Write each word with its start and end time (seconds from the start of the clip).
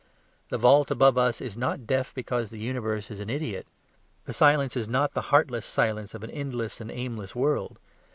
The 0.49 0.57
vault 0.57 0.89
above 0.89 1.15
us 1.15 1.39
is 1.41 1.55
not 1.55 1.85
deaf 1.85 2.11
because 2.15 2.49
the 2.49 2.57
universe 2.57 3.11
is 3.11 3.19
an 3.19 3.29
idiot; 3.29 3.67
the 4.25 4.33
silence 4.33 4.75
is 4.75 4.89
not 4.89 5.13
the 5.13 5.21
heartless 5.29 5.63
silence 5.67 6.15
of 6.15 6.23
an 6.23 6.31
endless 6.31 6.81
and 6.81 6.89
aimless 6.89 7.35
world. 7.35 7.77